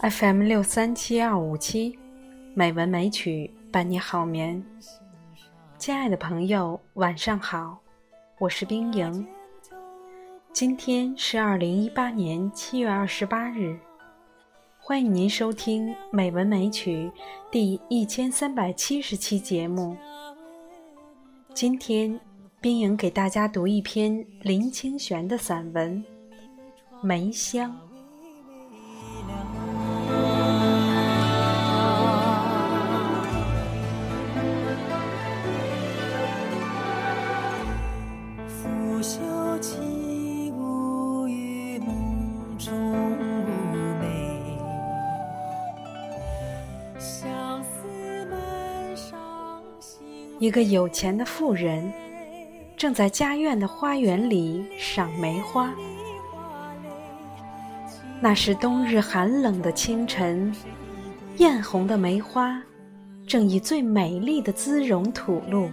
[0.00, 1.98] FM 六三七二五七，
[2.54, 4.64] 美文美曲伴你好眠。
[5.76, 7.76] 亲爱的朋友，晚上好，
[8.38, 9.26] 我是冰莹。
[10.52, 13.76] 今天是二零一八年七月二十八日，
[14.78, 17.10] 欢迎您收听《美文美曲》
[17.50, 19.96] 第一千三百七十期节目。
[21.52, 22.20] 今天，
[22.60, 26.04] 冰莹给大家读一篇林清玄的散文
[27.04, 27.68] 《梅香》。
[50.40, 51.92] 一个有钱的富人，
[52.76, 55.74] 正在家院的花园里赏梅花。
[58.20, 60.54] 那是冬日寒冷的清晨，
[61.38, 62.62] 艳红的梅花
[63.26, 65.68] 正以最美丽的姿容吐露。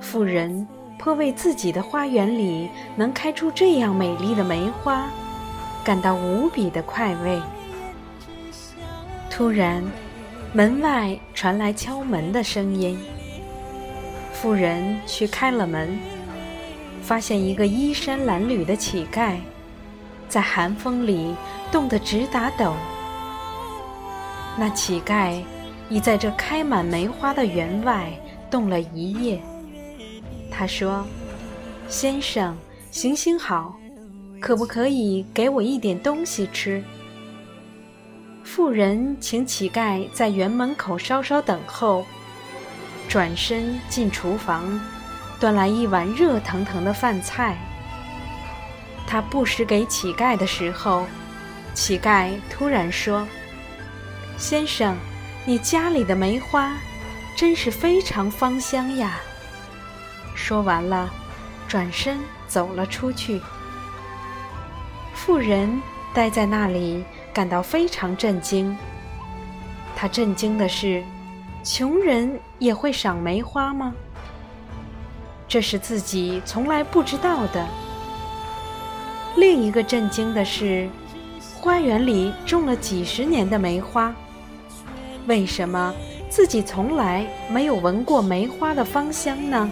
[0.00, 0.64] 富人
[0.96, 5.10] 颇为自己的花园里能开出这样美丽的梅花，
[5.82, 7.42] 感到无比的快慰。
[9.28, 9.82] 突然。
[10.54, 12.98] 门外传来敲门的声音。
[14.34, 15.98] 妇人去开了门，
[17.00, 19.36] 发现一个衣衫褴褛的乞丐，
[20.28, 21.34] 在寒风里
[21.70, 22.74] 冻得直打抖。
[24.58, 25.42] 那乞丐
[25.88, 28.12] 已在这开满梅花的园外
[28.50, 29.40] 冻了一夜。
[30.50, 31.02] 他说
[31.88, 32.54] ：“先生，
[32.90, 33.74] 行行好，
[34.38, 36.84] 可不可以给我一点东西吃？”
[38.44, 42.04] 妇人请乞丐在园门口稍稍等候，
[43.08, 44.80] 转身进厨房，
[45.40, 47.56] 端来一碗热腾腾的饭菜。
[49.06, 51.06] 他布施给乞丐的时候，
[51.72, 53.26] 乞丐突然说
[54.36, 54.96] ：“先生，
[55.46, 56.76] 你家里的梅花
[57.36, 59.18] 真是非常芳香呀。”
[60.34, 61.10] 说完了，
[61.68, 63.40] 转身走了出去。
[65.14, 65.80] 妇人
[66.12, 67.04] 待在那里。
[67.32, 68.76] 感到非常震惊。
[69.96, 71.02] 他震惊的是，
[71.64, 73.94] 穷人也会赏梅花吗？
[75.46, 77.66] 这是自己从来不知道的。
[79.36, 80.88] 另一个震惊的是，
[81.54, 84.14] 花园里种了几十年的梅花，
[85.26, 85.94] 为什么
[86.28, 89.70] 自己从来没有闻过梅花的芳香呢？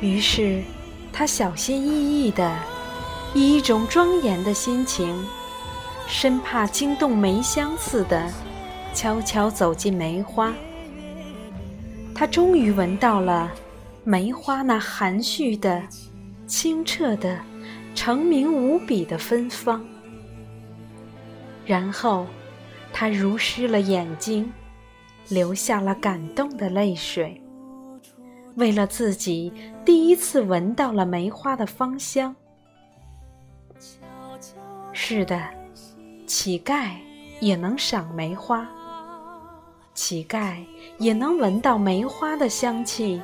[0.00, 0.62] 于是，
[1.12, 2.56] 他小心翼翼的，
[3.34, 5.14] 以一种庄严的心情。
[6.08, 8.28] 生怕惊动梅香似的，
[8.94, 10.52] 悄悄走进梅花。
[12.14, 13.52] 他终于闻到了
[14.04, 15.80] 梅花那含蓄的、
[16.46, 17.38] 清澈的、
[17.94, 19.86] 澄明无比的芬芳。
[21.66, 22.26] 然后，
[22.90, 24.50] 他如湿了眼睛，
[25.28, 27.40] 流下了感动的泪水。
[28.56, 29.52] 为了自己
[29.84, 32.34] 第一次闻到了梅花的芳香。
[34.94, 35.57] 是的。
[36.28, 36.90] 乞丐
[37.40, 38.68] 也能赏梅花，
[39.94, 40.62] 乞丐
[40.98, 43.18] 也能闻到梅花的香气。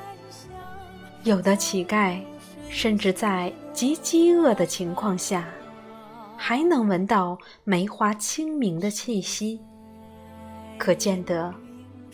[1.22, 2.18] 有的乞丐
[2.70, 5.46] 甚至在极饥饿的情况下，
[6.34, 9.60] 还能闻到梅花清明的气息。
[10.78, 11.54] 可见得，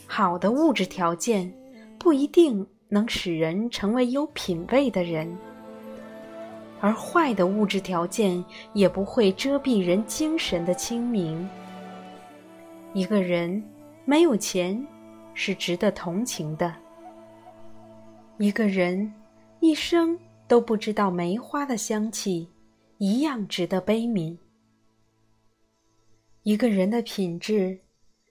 [0.08, 1.54] 好的物质条件
[2.00, 5.38] 不一定能使人成为有品位的人。
[6.80, 8.42] 而坏的物质条件
[8.72, 11.48] 也不会遮蔽人精神的清明。
[12.94, 13.62] 一个人
[14.04, 14.84] 没有钱
[15.34, 16.75] 是值得同情的。
[18.38, 19.12] 一个人
[19.60, 20.19] 一生
[20.49, 22.49] 都不知道梅花的香气，
[22.96, 24.37] 一样值得悲悯。
[26.43, 27.78] 一个人的品质，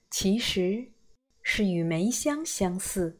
[0.09, 0.83] 其实
[1.43, 3.15] 是与梅香相似，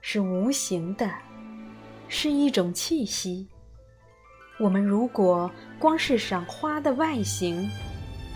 [0.00, 1.12] 是无形的，
[2.08, 3.46] 是一种气息。
[4.60, 7.66] 我们如果光是赏花的外形，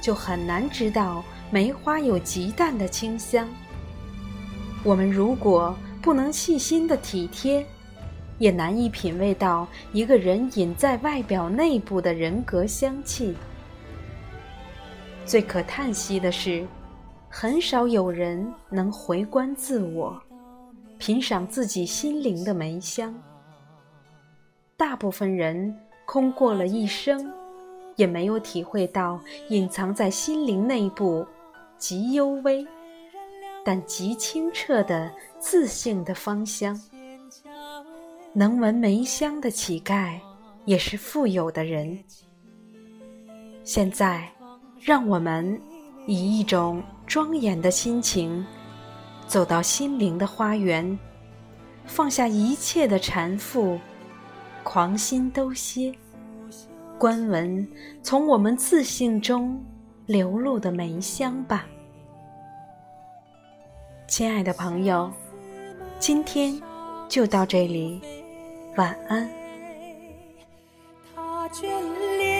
[0.01, 3.47] 就很难知道梅花有极淡的清香。
[4.83, 7.67] 我们如果不能细心的体贴，
[8.39, 13.37] 也难以品味到一个人隐在外表内部的人格香气。
[15.27, 16.67] 最可叹息的是，
[17.29, 20.19] 很少有人能回观自我，
[20.97, 23.15] 品赏自己心灵的梅香。
[24.75, 25.77] 大部分人。
[26.05, 27.33] 空过了一生，
[27.97, 31.27] 也没有体会到隐藏在心灵内部
[31.79, 32.67] 极幽微，
[33.65, 36.81] 但极清澈的自信的芳香。
[38.33, 40.19] 能闻梅香的乞丐，
[40.65, 41.99] 也是富有的人。
[43.63, 44.29] 现在，
[44.81, 45.61] 让我们
[46.07, 48.45] 以一种庄严的心情，
[49.27, 50.99] 走到心灵的花园，
[51.87, 53.79] 放下一切的缠缚，
[54.65, 55.95] 狂心都歇，
[56.99, 57.69] 观闻
[58.03, 59.63] 从我们自信中
[60.07, 61.67] 流露的梅香吧。
[64.09, 65.13] 亲爱的朋友，
[65.99, 66.61] 今天
[67.09, 68.01] 就到这里，
[68.77, 69.29] 晚安。
[71.15, 71.69] 他眷
[72.19, 72.34] 恋